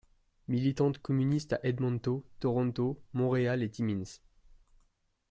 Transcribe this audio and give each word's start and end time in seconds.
Militante 0.47 0.97
communiste 0.97 1.53
à 1.53 1.59
Edmonton, 1.61 2.23
Toronto, 2.39 2.99
Montréal 3.13 3.61
et 3.61 3.69
Timmins. 3.69 4.17